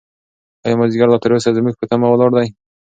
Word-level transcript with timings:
ایا 0.65 0.77
مازیګر 0.79 1.07
لا 1.09 1.17
تر 1.23 1.31
اوسه 1.33 1.49
زموږ 1.57 1.73
په 1.77 1.85
تمه 1.89 2.07
ولاړ 2.09 2.31
دی؟ 2.37 2.47